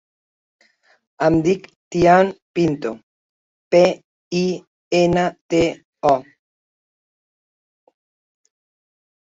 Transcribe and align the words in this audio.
Em 1.25 1.35
dic 1.47 1.67
Tian 1.95 2.31
Pinto: 2.59 2.93
pe, 3.75 3.83
i, 4.41 4.43
ena, 5.03 5.29
te, 5.57 5.63
o. 6.15 6.17